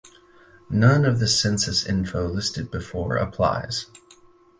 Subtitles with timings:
[0.71, 3.85] None of the census info listed before applies.